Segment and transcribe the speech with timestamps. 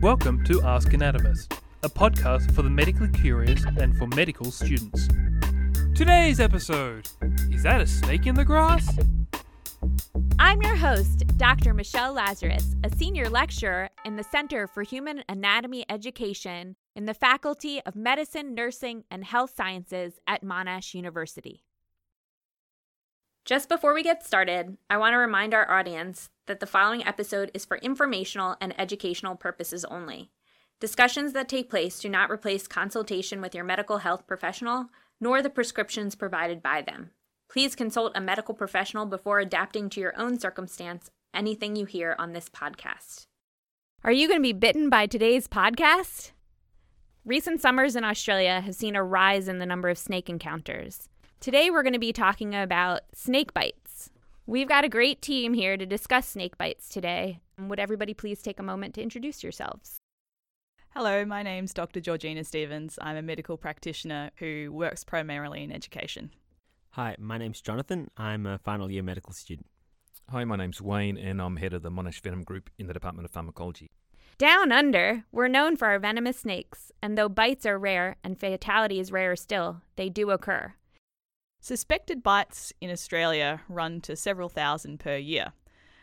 [0.00, 5.08] Welcome to Ask Anatomist, a podcast for the medically curious and for medical students.
[5.94, 7.08] Today's episode
[7.50, 8.98] Is that a snake in the grass?
[10.38, 11.72] I'm your host, Dr.
[11.72, 17.80] Michelle Lazarus, a senior lecturer in the Center for Human Anatomy Education in the Faculty
[17.86, 21.64] of Medicine, Nursing, and Health Sciences at Monash University.
[23.44, 27.50] Just before we get started, I want to remind our audience that the following episode
[27.54, 30.30] is for informational and educational purposes only.
[30.80, 35.50] Discussions that take place do not replace consultation with your medical health professional, nor the
[35.50, 37.10] prescriptions provided by them.
[37.48, 42.32] Please consult a medical professional before adapting to your own circumstance anything you hear on
[42.32, 43.26] this podcast.
[44.02, 46.32] Are you going to be bitten by today's podcast?
[47.24, 51.08] Recent summers in Australia have seen a rise in the number of snake encounters.
[51.40, 53.83] Today, we're going to be talking about snake bites.
[54.46, 57.40] We've got a great team here to discuss snake bites today.
[57.58, 59.96] Would everybody please take a moment to introduce yourselves?
[60.90, 61.98] Hello, my name's Dr.
[61.98, 62.98] Georgina Stevens.
[63.00, 66.30] I'm a medical practitioner who works primarily in education.
[66.90, 68.10] Hi, my name's Jonathan.
[68.18, 69.66] I'm a final year medical student.
[70.28, 73.24] Hi, my name's Wayne, and I'm head of the Monash Venom Group in the Department
[73.24, 73.90] of Pharmacology.
[74.36, 79.00] Down under, we're known for our venomous snakes, and though bites are rare and fatality
[79.00, 80.74] is rarer still, they do occur.
[81.64, 85.54] Suspected bites in Australia run to several thousand per year.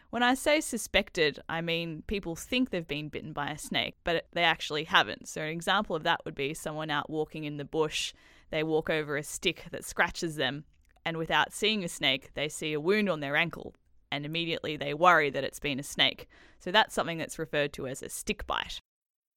[0.10, 4.26] When I say suspected, I mean people think they've been bitten by a snake, but
[4.34, 5.28] they actually haven't.
[5.28, 8.12] So, an example of that would be someone out walking in the bush,
[8.50, 10.66] they walk over a stick that scratches them,
[11.06, 13.76] and without seeing a snake, they see a wound on their ankle,
[14.12, 16.28] and immediately they worry that it's been a snake.
[16.58, 18.80] So, that's something that's referred to as a stick bite.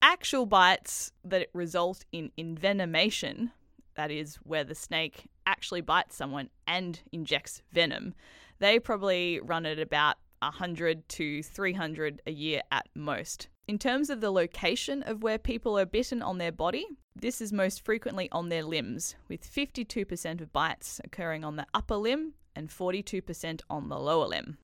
[0.00, 3.50] Actual bites that result in envenomation
[3.94, 8.14] that is where the snake actually bites someone and injects venom,
[8.58, 13.48] they probably run at about 100 to 300 a year at most.
[13.66, 17.52] In terms of the location of where people are bitten on their body, this is
[17.52, 22.68] most frequently on their limbs, with 52% of bites occurring on the upper limb and
[22.68, 24.58] 42% on the lower limb.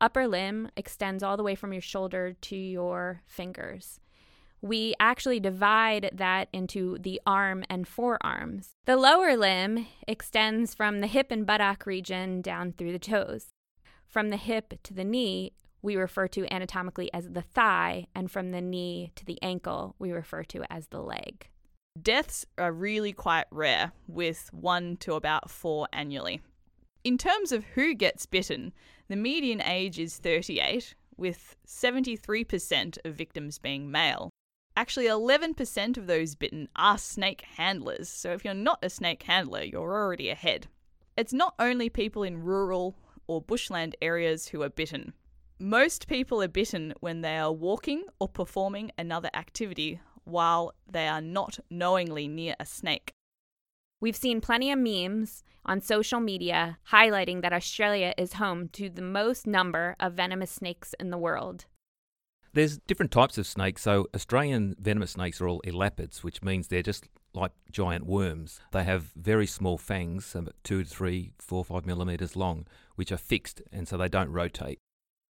[0.00, 4.00] Upper limb extends all the way from your shoulder to your fingers
[4.62, 8.70] we actually divide that into the arm and forearms.
[8.84, 13.48] The lower limb extends from the hip and buttock region down through the toes.
[14.06, 15.52] From the hip to the knee,
[15.82, 20.10] we refer to anatomically as the thigh, and from the knee to the ankle, we
[20.10, 21.48] refer to as the leg.
[22.00, 26.40] Deaths are really quite rare, with one to about four annually.
[27.04, 28.72] In terms of who gets bitten,
[29.08, 34.30] the median age is 38, with 73% of victims being male.
[34.78, 39.62] Actually, 11% of those bitten are snake handlers, so if you're not a snake handler,
[39.62, 40.66] you're already ahead.
[41.16, 42.94] It's not only people in rural
[43.26, 45.14] or bushland areas who are bitten.
[45.58, 51.22] Most people are bitten when they are walking or performing another activity while they are
[51.22, 53.12] not knowingly near a snake.
[53.98, 59.00] We've seen plenty of memes on social media highlighting that Australia is home to the
[59.00, 61.64] most number of venomous snakes in the world.
[62.56, 63.82] There's different types of snakes.
[63.82, 68.60] So Australian venomous snakes are all elapids, which means they're just like giant worms.
[68.72, 70.34] They have very small fangs,
[70.64, 74.78] two to three, four, five millimeters long, which are fixed, and so they don't rotate.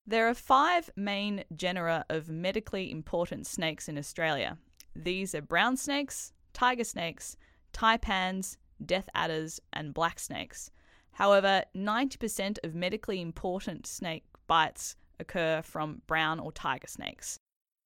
[0.05, 4.59] There are five main genera of medically important snakes in Australia.
[4.95, 7.37] These are brown snakes, tiger snakes,
[7.73, 10.69] taipans, death adders, and black snakes.
[11.13, 17.39] However, 90% of medically important snake bites occur from brown or tiger snakes.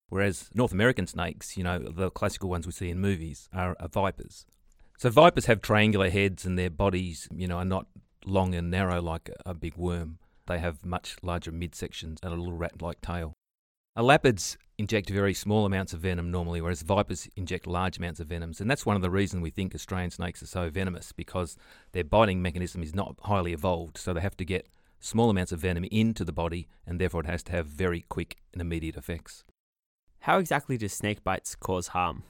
[0.10, 3.88] Whereas North American snakes, you know, the classical ones we see in movies, are, are
[3.88, 4.46] vipers.
[4.98, 7.86] So vipers have triangular heads and their bodies, you know, are not
[8.26, 10.18] long and narrow like a big worm.
[10.48, 13.34] They have much larger midsections and a little rat-like tail.
[13.98, 18.60] Elapids inject very small amounts of venom normally, whereas vipers inject large amounts of venoms.
[18.60, 21.58] And that's one of the reasons we think Australian snakes are so venomous, because
[21.92, 24.68] their biting mechanism is not highly evolved, so they have to get
[25.00, 28.38] small amounts of venom into the body, and therefore it has to have very quick
[28.54, 29.44] and immediate effects.
[30.20, 32.24] How exactly do snake bites cause harm?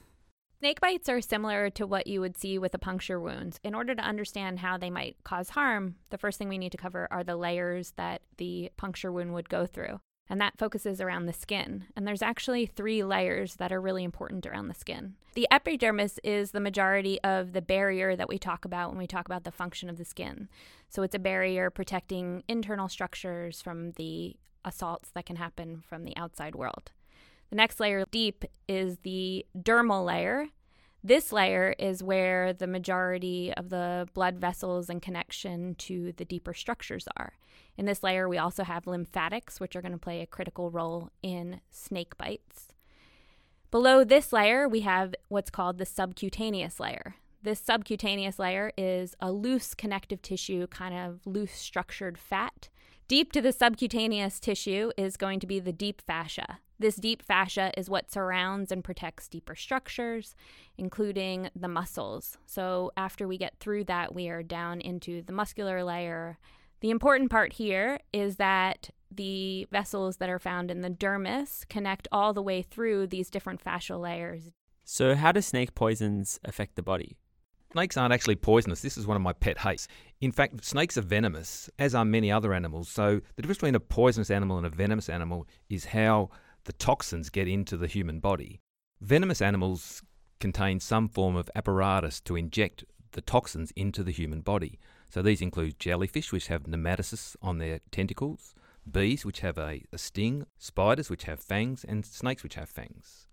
[0.60, 3.58] Snake bites are similar to what you would see with a puncture wound.
[3.64, 6.78] In order to understand how they might cause harm, the first thing we need to
[6.78, 10.00] cover are the layers that the puncture wound would go through
[10.30, 11.86] and that focuses around the skin.
[11.96, 15.16] And there's actually three layers that are really important around the skin.
[15.34, 19.26] The epidermis is the majority of the barrier that we talk about when we talk
[19.26, 20.48] about the function of the skin.
[20.88, 26.16] So it's a barrier protecting internal structures from the assaults that can happen from the
[26.16, 26.92] outside world.
[27.50, 30.46] The next layer deep is the dermal layer.
[31.02, 36.52] This layer is where the majority of the blood vessels and connection to the deeper
[36.52, 37.32] structures are.
[37.78, 41.10] In this layer, we also have lymphatics, which are going to play a critical role
[41.22, 42.68] in snake bites.
[43.70, 47.14] Below this layer, we have what's called the subcutaneous layer.
[47.42, 52.68] This subcutaneous layer is a loose connective tissue, kind of loose structured fat.
[53.10, 56.60] Deep to the subcutaneous tissue is going to be the deep fascia.
[56.78, 60.36] This deep fascia is what surrounds and protects deeper structures,
[60.78, 62.38] including the muscles.
[62.46, 66.38] So, after we get through that, we are down into the muscular layer.
[66.82, 72.06] The important part here is that the vessels that are found in the dermis connect
[72.12, 74.52] all the way through these different fascial layers.
[74.84, 77.16] So, how do snake poisons affect the body?
[77.72, 78.82] Snakes aren't actually poisonous.
[78.82, 79.86] This is one of my pet hates.
[80.20, 82.88] In fact, snakes are venomous, as are many other animals.
[82.88, 86.30] So, the difference between a poisonous animal and a venomous animal is how
[86.64, 88.60] the toxins get into the human body.
[89.00, 90.02] Venomous animals
[90.40, 94.80] contain some form of apparatus to inject the toxins into the human body.
[95.08, 98.54] So these include jellyfish, which have nematocysts on their tentacles,
[98.90, 103.28] bees, which have a, a sting, spiders, which have fangs, and snakes, which have fangs.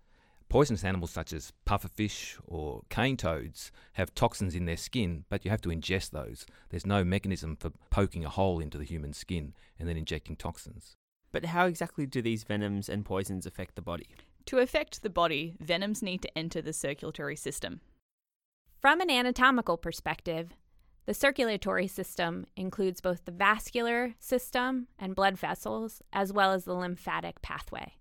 [0.48, 5.50] Poisonous animals such as pufferfish or cane toads have toxins in their skin, but you
[5.50, 6.46] have to ingest those.
[6.70, 10.96] There's no mechanism for poking a hole into the human skin and then injecting toxins.
[11.32, 14.06] But how exactly do these venoms and poisons affect the body?
[14.46, 17.82] To affect the body, venoms need to enter the circulatory system.
[18.80, 20.54] From an anatomical perspective,
[21.04, 26.74] the circulatory system includes both the vascular system and blood vessels, as well as the
[26.74, 27.94] lymphatic pathway.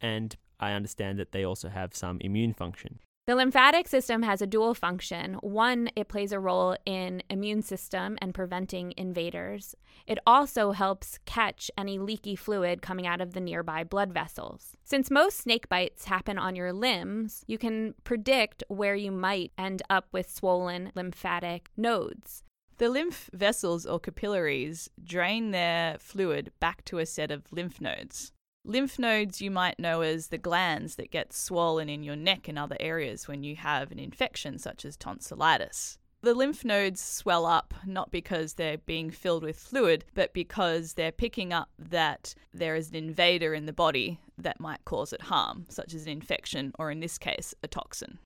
[0.00, 3.00] And I understand that they also have some immune function.
[3.26, 5.34] The lymphatic system has a dual function.
[5.40, 9.74] One, it plays a role in immune system and preventing invaders.
[10.06, 14.76] It also helps catch any leaky fluid coming out of the nearby blood vessels.
[14.84, 19.82] Since most snake bites happen on your limbs, you can predict where you might end
[19.90, 22.44] up with swollen lymphatic nodes.
[22.78, 28.32] The lymph vessels or capillaries drain their fluid back to a set of lymph nodes.
[28.68, 32.58] Lymph nodes you might know as the glands that get swollen in your neck and
[32.58, 35.98] other areas when you have an infection such as tonsillitis.
[36.22, 41.12] The lymph nodes swell up not because they're being filled with fluid, but because they're
[41.12, 45.66] picking up that there is an invader in the body that might cause it harm,
[45.68, 48.18] such as an infection or, in this case, a toxin.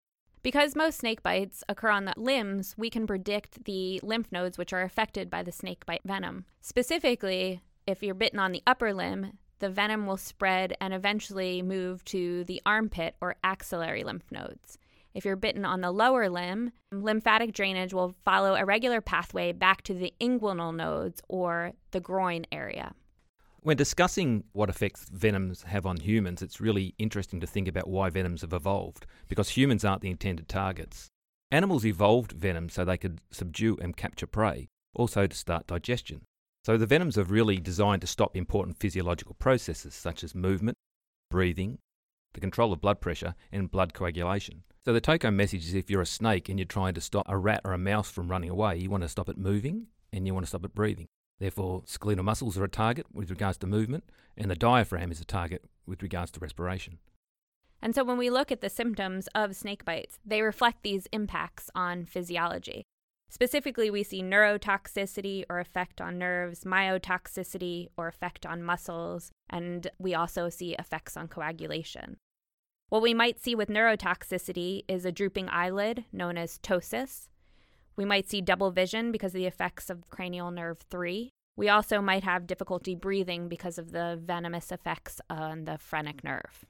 [0.42, 4.72] Because most snake bites occur on the limbs, we can predict the lymph nodes which
[4.72, 6.46] are affected by the snake bite venom.
[6.62, 12.04] Specifically, if you're bitten on the upper limb, the venom will spread and eventually move
[12.06, 14.76] to the armpit or axillary lymph nodes.
[15.14, 19.82] If you're bitten on the lower limb, lymphatic drainage will follow a regular pathway back
[19.82, 22.94] to the inguinal nodes or the groin area.
[23.62, 28.08] When discussing what effects venoms have on humans, it's really interesting to think about why
[28.08, 31.08] venoms have evolved, because humans aren't the intended targets.
[31.50, 36.22] Animals evolved venom so they could subdue and capture prey, also to start digestion.
[36.64, 40.76] So the venoms are really designed to stop important physiological processes such as movement,
[41.30, 41.78] breathing,
[42.34, 44.62] the control of blood pressure, and blood coagulation.
[44.84, 47.26] So the take home message is if you're a snake and you're trying to stop
[47.28, 50.26] a rat or a mouse from running away, you want to stop it moving and
[50.26, 51.06] you want to stop it breathing.
[51.38, 54.04] Therefore, skeletal muscles are a target with regards to movement,
[54.36, 56.98] and the diaphragm is a target with regards to respiration.
[57.80, 61.70] And so when we look at the symptoms of snake bites, they reflect these impacts
[61.74, 62.84] on physiology.
[63.30, 70.14] Specifically, we see neurotoxicity or effect on nerves, myotoxicity or effect on muscles, and we
[70.14, 72.16] also see effects on coagulation.
[72.88, 77.28] What we might see with neurotoxicity is a drooping eyelid known as ptosis.
[77.94, 81.30] We might see double vision because of the effects of cranial nerve 3.
[81.56, 86.66] We also might have difficulty breathing because of the venomous effects on the phrenic nerve.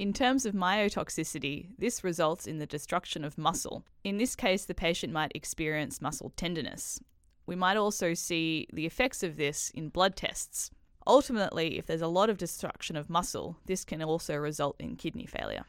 [0.00, 3.84] In terms of myotoxicity, this results in the destruction of muscle.
[4.02, 7.02] In this case, the patient might experience muscle tenderness.
[7.44, 10.70] We might also see the effects of this in blood tests.
[11.06, 15.26] Ultimately, if there's a lot of destruction of muscle, this can also result in kidney
[15.26, 15.66] failure.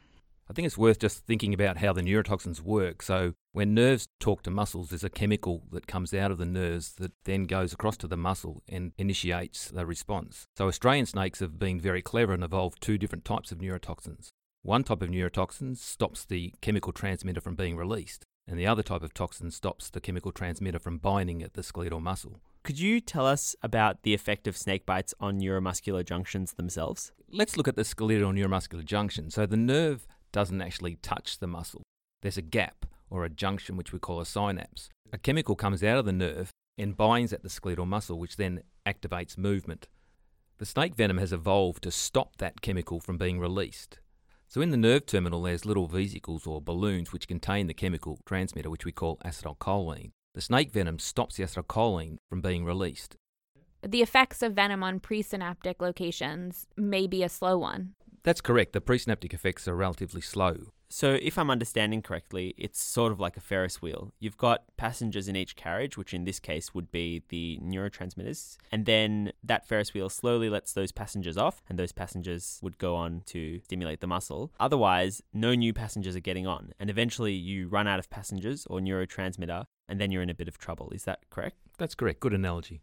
[0.52, 3.00] I think it's worth just thinking about how the neurotoxins work.
[3.00, 6.92] So, when nerves talk to muscles, there's a chemical that comes out of the nerves
[6.96, 10.48] that then goes across to the muscle and initiates the response.
[10.58, 14.28] So, Australian snakes have been very clever and evolved two different types of neurotoxins.
[14.60, 19.02] One type of neurotoxin stops the chemical transmitter from being released, and the other type
[19.02, 22.42] of toxin stops the chemical transmitter from binding at the skeletal muscle.
[22.62, 27.10] Could you tell us about the effect of snake bites on neuromuscular junctions themselves?
[27.30, 29.30] Let's look at the skeletal neuromuscular junction.
[29.30, 31.82] So, the nerve doesn't actually touch the muscle.
[32.22, 34.88] There's a gap or a junction which we call a synapse.
[35.12, 38.62] A chemical comes out of the nerve and binds at the skeletal muscle, which then
[38.86, 39.88] activates movement.
[40.58, 43.98] The snake venom has evolved to stop that chemical from being released.
[44.48, 48.70] So in the nerve terminal, there's little vesicles or balloons which contain the chemical transmitter,
[48.70, 50.10] which we call acetylcholine.
[50.34, 53.16] The snake venom stops the acetylcholine from being released.
[53.82, 57.94] The effects of venom on presynaptic locations may be a slow one.
[58.24, 58.72] That's correct.
[58.72, 60.72] The presynaptic effects are relatively slow.
[60.88, 64.12] So, if I'm understanding correctly, it's sort of like a Ferris wheel.
[64.20, 68.84] You've got passengers in each carriage, which in this case would be the neurotransmitters, and
[68.84, 73.22] then that Ferris wheel slowly lets those passengers off, and those passengers would go on
[73.26, 74.52] to stimulate the muscle.
[74.60, 78.78] Otherwise, no new passengers are getting on, and eventually you run out of passengers or
[78.78, 80.90] neurotransmitter, and then you're in a bit of trouble.
[80.90, 81.56] Is that correct?
[81.78, 82.20] That's correct.
[82.20, 82.82] Good analogy.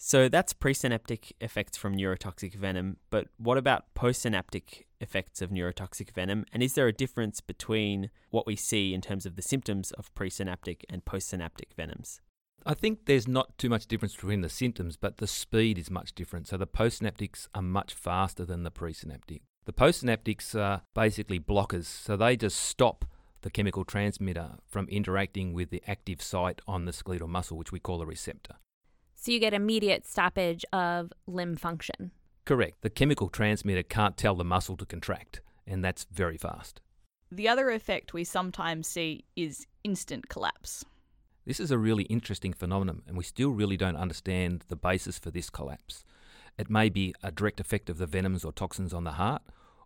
[0.00, 6.44] So that's presynaptic effects from neurotoxic venom, but what about postsynaptic effects of neurotoxic venom?
[6.52, 10.14] And is there a difference between what we see in terms of the symptoms of
[10.14, 12.20] presynaptic and postsynaptic venoms?
[12.64, 16.14] I think there's not too much difference between the symptoms, but the speed is much
[16.14, 16.46] different.
[16.46, 19.40] So the postsynaptics are much faster than the presynaptic.
[19.64, 23.04] The postsynaptics are basically blockers, so they just stop
[23.42, 27.80] the chemical transmitter from interacting with the active site on the skeletal muscle, which we
[27.80, 28.54] call a receptor.
[29.20, 32.12] So you get immediate stoppage of limb function.
[32.44, 32.82] Correct.
[32.82, 36.80] The chemical transmitter can't tell the muscle to contract, and that's very fast.
[37.28, 40.84] The other effect we sometimes see is instant collapse.
[41.44, 45.32] This is a really interesting phenomenon, and we still really don't understand the basis for
[45.32, 46.04] this collapse.
[46.56, 49.42] It may be a direct effect of the venoms or toxins on the heart,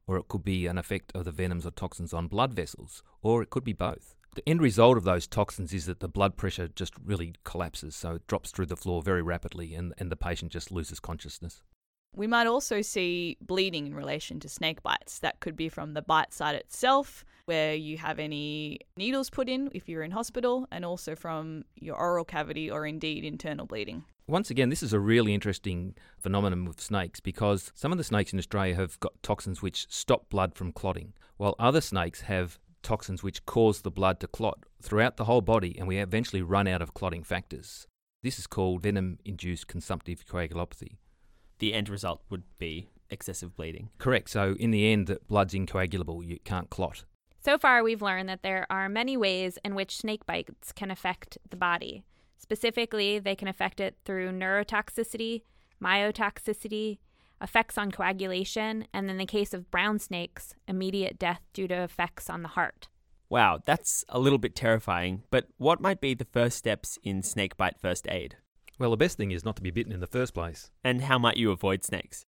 [0.06, 3.42] or it could be an effect of the venoms or toxins on blood vessels, or
[3.42, 4.14] it could be both.
[4.34, 8.14] The end result of those toxins is that the blood pressure just really collapses, so
[8.14, 11.62] it drops through the floor very rapidly, and, and the patient just loses consciousness.
[12.14, 15.18] We might also see bleeding in relation to snake bites.
[15.18, 19.70] That could be from the bite site itself, where you have any needles put in
[19.74, 24.04] if you're in hospital, and also from your oral cavity or indeed internal bleeding.
[24.26, 28.32] Once again, this is a really interesting phenomenon with snakes because some of the snakes
[28.32, 33.22] in Australia have got toxins which stop blood from clotting, while other snakes have toxins
[33.22, 36.82] which cause the blood to clot throughout the whole body, and we eventually run out
[36.82, 37.86] of clotting factors.
[38.22, 40.96] This is called venom induced consumptive coagulopathy.
[41.58, 43.90] The end result would be excessive bleeding.
[43.98, 44.30] Correct.
[44.30, 47.04] So, in the end, the blood's incoagulable, you can't clot.
[47.44, 51.38] So far, we've learned that there are many ways in which snake bites can affect
[51.48, 52.04] the body.
[52.38, 55.42] Specifically, they can affect it through neurotoxicity,
[55.82, 56.98] myotoxicity,
[57.42, 62.30] effects on coagulation, and in the case of brown snakes, immediate death due to effects
[62.30, 62.88] on the heart.
[63.28, 67.80] Wow, that's a little bit terrifying, but what might be the first steps in snakebite
[67.80, 68.36] first aid?
[68.78, 70.70] Well, the best thing is not to be bitten in the first place.
[70.84, 72.24] And how might you avoid snakes?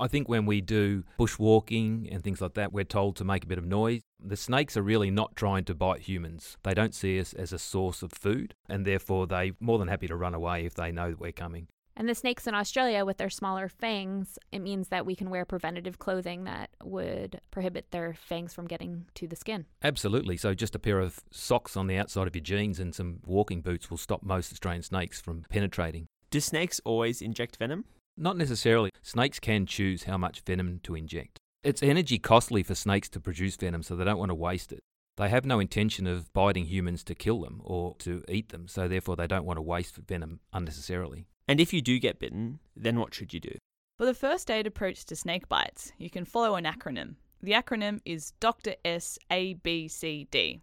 [0.00, 3.46] I think when we do bushwalking and things like that, we're told to make a
[3.46, 4.00] bit of noise.
[4.18, 6.56] The snakes are really not trying to bite humans.
[6.64, 10.08] They don't see us as a source of food, and therefore they're more than happy
[10.08, 11.68] to run away if they know that we're coming.
[11.96, 15.44] And the snakes in Australia, with their smaller fangs, it means that we can wear
[15.44, 19.66] preventative clothing that would prohibit their fangs from getting to the skin.
[19.82, 20.36] Absolutely.
[20.36, 23.60] So, just a pair of socks on the outside of your jeans and some walking
[23.60, 26.06] boots will stop most Australian snakes from penetrating.
[26.30, 27.84] Do snakes always inject venom?
[28.16, 28.90] Not necessarily.
[29.02, 31.38] Snakes can choose how much venom to inject.
[31.62, 34.80] It's energy costly for snakes to produce venom, so they don't want to waste it.
[35.16, 38.88] They have no intention of biting humans to kill them or to eat them, so
[38.88, 41.26] therefore they don't want to waste venom unnecessarily.
[41.52, 43.54] And if you do get bitten, then what should you do?
[43.98, 47.16] For the first aid approach to snake bites, you can follow an acronym.
[47.42, 48.74] The acronym is Dr.
[48.86, 50.62] S A B C D.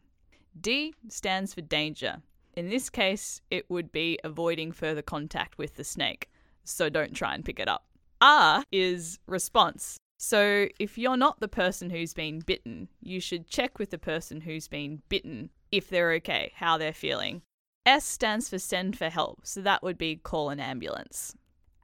[0.59, 2.23] D stands for danger.
[2.55, 6.27] In this case, it would be avoiding further contact with the snake,
[6.63, 7.85] so don't try and pick it up.
[8.19, 9.99] R is response.
[10.17, 14.41] So if you're not the person who's been bitten, you should check with the person
[14.41, 17.43] who's been bitten if they're okay, how they're feeling.
[17.89, 21.35] S stands for send for help, so that would be call an ambulance.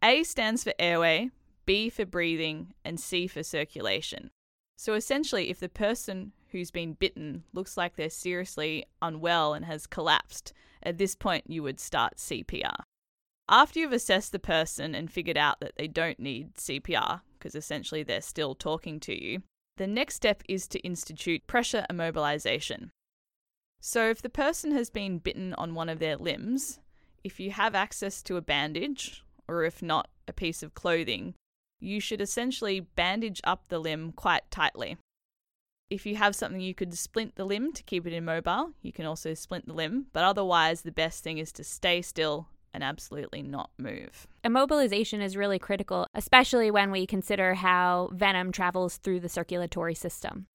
[0.04, 1.32] A stands for airway,
[1.66, 4.30] B for breathing, and C for circulation.
[4.78, 9.88] So essentially, if the person who's been bitten looks like they're seriously unwell and has
[9.88, 12.84] collapsed, at this point you would start CPR.
[13.50, 18.04] After you've assessed the person and figured out that they don't need CPR, because essentially
[18.04, 19.42] they're still talking to you,
[19.78, 22.92] the next step is to institute pressure immobilization.
[23.88, 26.80] So, if the person has been bitten on one of their limbs,
[27.24, 31.36] if you have access to a bandage, or if not, a piece of clothing,
[31.80, 34.98] you should essentially bandage up the limb quite tightly.
[35.92, 39.06] If you have something you could splint the limb to keep it immobile, you can
[39.06, 43.44] also splint the limb, but otherwise, the best thing is to stay still and absolutely
[43.44, 44.25] not move.
[44.44, 50.48] Immobilization is really critical, especially when we consider how venom travels through the circulatory system.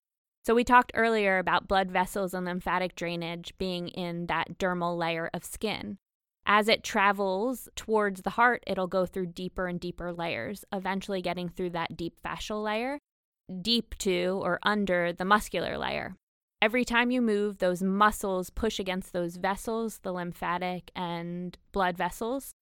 [0.45, 5.31] So, we talked earlier about blood vessels and lymphatic drainage being in that dermal layer
[5.35, 5.99] of skin.
[6.47, 11.49] As it travels towards the heart, it'll go through deeper and deeper layers, eventually getting
[11.49, 12.99] through that deep fascial layer.
[13.63, 16.17] deep to or under the muscular layer.
[16.63, 22.53] Every time you move, those muscles push against those vessels, the lymphatic and blood vessels,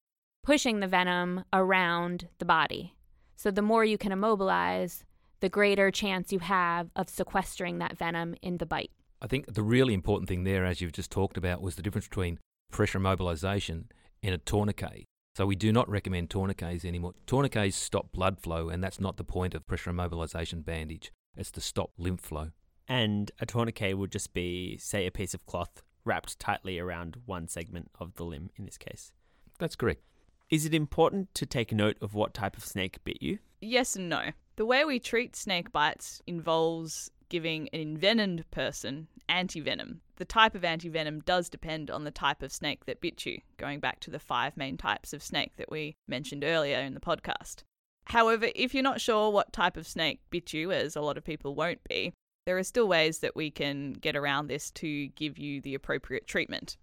[0.43, 2.95] pushing the venom around the body.
[3.37, 5.05] So the more you can immobilize,
[5.41, 8.91] the greater chance you have of sequestering that venom in the bite.
[9.21, 12.09] I think the really important thing there, as you've just talked about, was the difference
[12.09, 12.39] between
[12.71, 13.85] pressure immobilization
[14.23, 15.05] and a tourniquet.
[15.35, 17.15] So we do not recommend tourniquets anymore.
[17.27, 21.13] Tourniquets stop blood flow, and that's not the point of pressure immobilization bandage.
[21.37, 22.51] It's to stop lymph flow.
[22.89, 27.47] And a tourniquet would just be, say, a piece of cloth wrapped tightly around one
[27.47, 29.13] segment of the limb in this case.
[29.59, 30.03] That's correct.
[30.51, 33.39] Is it important to take note of what type of snake bit you?
[33.61, 34.31] Yes and no.
[34.59, 39.99] The way we treat snake bites involves giving an envenomed person antivenom.
[40.17, 43.79] The type of antivenom does depend on the type of snake that bit you, going
[43.79, 47.63] back to the five main types of snake that we mentioned earlier in the podcast.
[48.07, 51.23] However, if you're not sure what type of snake bit you, as a lot of
[51.23, 52.13] people won't be,
[52.45, 56.27] there are still ways that we can get around this to give you the appropriate
[56.27, 56.77] treatment.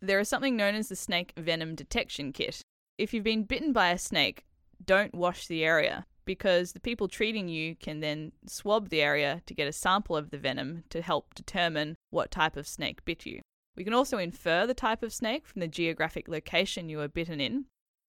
[0.00, 2.62] There is something known as the snake venom detection kit.
[2.98, 4.44] If you've been bitten by a snake,
[4.84, 9.54] don't wash the area because the people treating you can then swab the area to
[9.54, 13.40] get a sample of the venom to help determine what type of snake bit you.
[13.76, 17.40] We can also infer the type of snake from the geographic location you were bitten
[17.40, 17.66] in.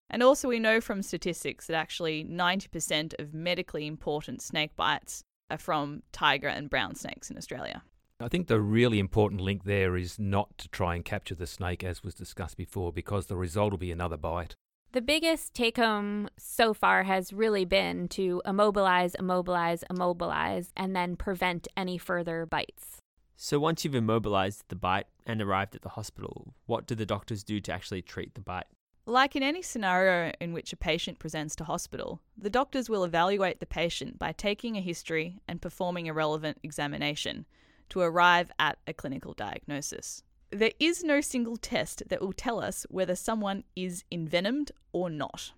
[0.09, 5.57] And also, we know from statistics that actually 90% of medically important snake bites are
[5.57, 7.83] from tiger and brown snakes in Australia.
[8.19, 11.83] I think the really important link there is not to try and capture the snake,
[11.83, 14.55] as was discussed before, because the result will be another bite.
[14.93, 21.15] The biggest take home so far has really been to immobilize, immobilize, immobilize, and then
[21.15, 22.97] prevent any further bites.
[23.35, 27.43] So once you've immobilized the bite and arrived at the hospital, what do the doctors
[27.43, 28.67] do to actually treat the bite?
[29.07, 33.59] Like in any scenario in which a patient presents to hospital, the doctors will evaluate
[33.59, 37.47] the patient by taking a history and performing a relevant examination
[37.89, 40.21] to arrive at a clinical diagnosis.
[40.53, 45.51] There is no single test that will tell us whether someone is envenomed or not.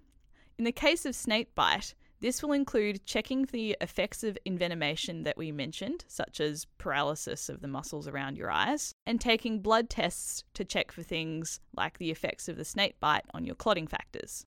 [0.57, 5.35] In the case of snake bite, this will include checking the effects of envenomation that
[5.35, 10.45] we mentioned, such as paralysis of the muscles around your eyes, and taking blood tests
[10.53, 14.45] to check for things like the effects of the snake bite on your clotting factors.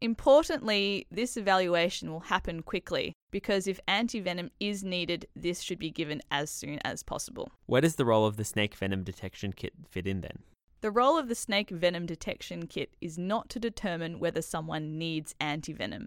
[0.00, 6.22] Importantly, this evaluation will happen quickly because if antivenom is needed, this should be given
[6.30, 7.50] as soon as possible.
[7.66, 10.44] Where does the role of the snake venom detection kit fit in then?
[10.82, 15.34] The role of the snake venom detection kit is not to determine whether someone needs
[15.40, 16.06] antivenom.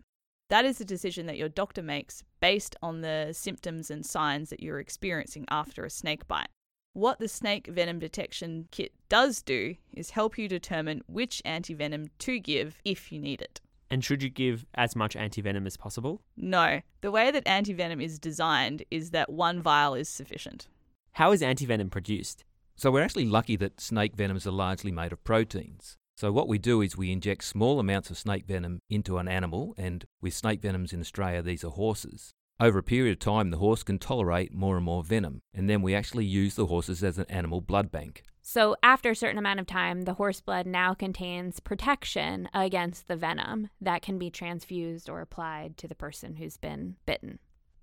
[0.49, 4.63] That is a decision that your doctor makes based on the symptoms and signs that
[4.63, 6.47] you're experiencing after a snake bite.
[6.93, 12.39] What the snake venom detection kit does do is help you determine which antivenom to
[12.39, 13.59] give if you need it.
[13.89, 16.21] And should you give as much antivenom as possible?
[16.35, 16.81] No.
[17.01, 20.67] The way that antivenom is designed is that one vial is sufficient.
[21.13, 22.43] How is antivenom produced?
[22.75, 25.97] So we're actually lucky that snake venoms are largely made of proteins.
[26.15, 29.73] So what we do is we inject small amounts of snake venom into an animal,
[29.77, 32.33] and with snake venoms in Australia, these are horses.
[32.59, 35.83] Over a period of time, the horse can tolerate more and more venom, and then
[35.83, 38.23] we actually use the horses as an animal blood bank.
[38.49, 43.17] So, after a certain amount of time, the horse blood now contains protection against the
[43.17, 47.39] venom that can be transfused or applied to the person who's been bitten.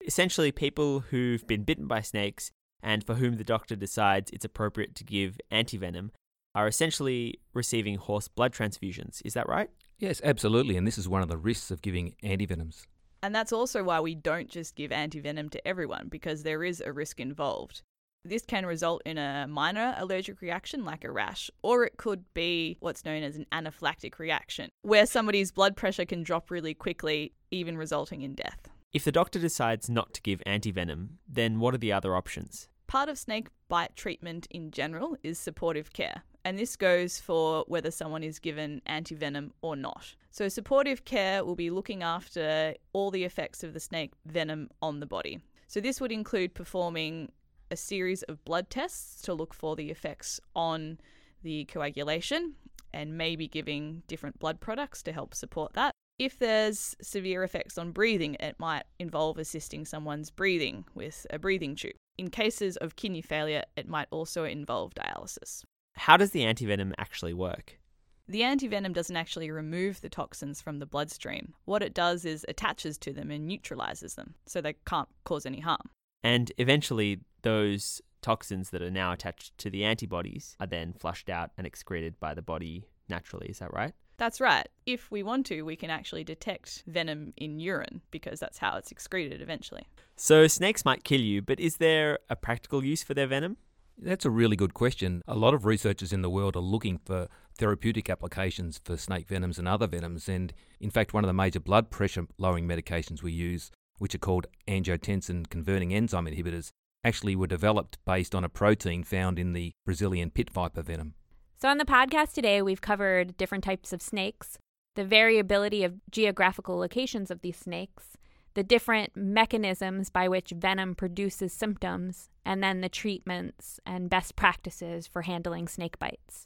[0.07, 2.51] Essentially, people who've been bitten by snakes
[2.83, 6.09] and for whom the doctor decides it's appropriate to give antivenom
[6.55, 9.21] are essentially receiving horse blood transfusions.
[9.23, 9.69] Is that right?
[9.99, 12.87] Yes, absolutely, and this is one of the risks of giving antivenoms.
[13.23, 16.91] And that's also why we don't just give antivenom to everyone, because there is a
[16.91, 17.83] risk involved.
[18.27, 22.79] This can result in a minor allergic reaction like a rash, or it could be
[22.81, 27.77] what's known as an anaphylactic reaction, where somebody's blood pressure can drop really quickly, even
[27.77, 28.71] resulting in death.
[28.95, 32.69] If the doctor decides not to give antivenom, then what are the other options?
[32.87, 37.91] Part of snake bite treatment in general is supportive care, and this goes for whether
[37.91, 40.15] someone is given antivenom or not.
[40.31, 45.01] So, supportive care will be looking after all the effects of the snake venom on
[45.01, 45.41] the body.
[45.67, 47.31] So, this would include performing
[47.75, 50.97] a series of blood tests to look for the effects on
[51.43, 52.55] the coagulation
[52.93, 55.91] and maybe giving different blood products to help support that.
[56.21, 61.75] If there's severe effects on breathing, it might involve assisting someone's breathing with a breathing
[61.75, 61.97] tube.
[62.17, 65.65] In cases of kidney failure, it might also involve dialysis.
[65.97, 67.81] How does the antivenom actually work?
[68.29, 71.55] The antivenom doesn't actually remove the toxins from the bloodstream.
[71.65, 75.59] What it does is attaches to them and neutralizes them, so they can't cause any
[75.59, 75.91] harm.
[76.23, 81.51] And eventually, those toxins that are now attached to the antibodies are then flushed out
[81.57, 83.47] and excreted by the body naturally.
[83.49, 83.93] Is that right?
[84.17, 84.69] That's right.
[84.87, 88.91] If we want to, we can actually detect venom in urine because that's how it's
[88.91, 89.87] excreted eventually.
[90.17, 93.57] So snakes might kill you, but is there a practical use for their venom?
[93.99, 95.23] That's a really good question.
[95.29, 97.29] A lot of researchers in the world are looking for
[97.59, 100.29] therapeutic applications for snake venoms and other venoms.
[100.29, 104.19] And in fact, one of the major blood pressure lowering medications we use, which are
[104.19, 106.71] called angiotensin converting enzyme inhibitors,
[107.05, 111.15] actually were developed based on a protein found in the Brazilian pit viper venom.
[111.57, 114.59] So, on the podcast today, we've covered different types of snakes,
[114.97, 118.17] the variability of geographical locations of these snakes,
[118.55, 125.07] the different mechanisms by which venom produces symptoms, and then the treatments and best practices
[125.07, 126.45] for handling snake bites.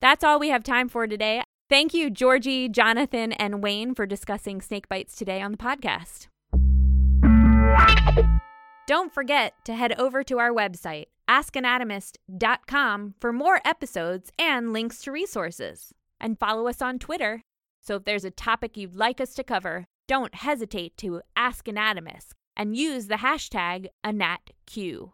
[0.00, 1.42] That's all we have time for today.
[1.68, 6.28] Thank you, Georgie, Jonathan, and Wayne, for discussing snake bites today on the podcast.
[8.92, 15.10] Don't forget to head over to our website, askanatomist.com, for more episodes and links to
[15.10, 15.94] resources.
[16.20, 17.42] And follow us on Twitter.
[17.80, 22.34] So if there's a topic you'd like us to cover, don't hesitate to ask Anatomist
[22.54, 25.12] and use the hashtag AnatQ.